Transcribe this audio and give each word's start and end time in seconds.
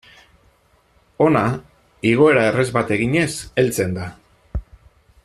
Hona, 1.25 1.43
igoera 2.13 2.47
errez 2.53 2.67
bat 2.79 2.95
eginez 2.99 3.31
heltzen 3.65 3.95
da. 3.99 4.09